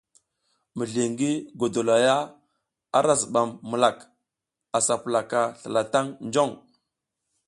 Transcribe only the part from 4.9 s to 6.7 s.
pulaka slala tang jong.